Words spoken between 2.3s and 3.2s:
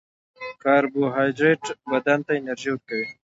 انرژي ورکوي